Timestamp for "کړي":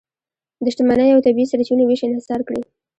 2.47-2.61